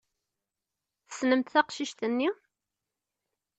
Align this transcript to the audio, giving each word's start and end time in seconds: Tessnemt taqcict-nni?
Tessnemt 1.07 1.51
taqcict-nni? 1.53 2.29